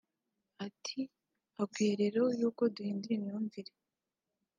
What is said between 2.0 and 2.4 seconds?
rero